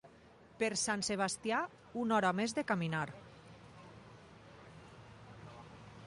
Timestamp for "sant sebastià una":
0.83-2.15